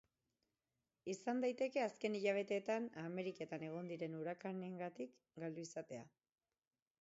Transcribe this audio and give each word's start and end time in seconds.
Izan 1.11 1.43
daiteke 1.43 1.83
azken 1.87 2.17
hilabeteetan 2.19 2.87
Ameriketan 3.03 3.67
egon 3.69 3.93
diren 3.93 4.17
urakanengatik 4.23 5.15
galdu 5.45 5.69
izatea. 5.71 6.03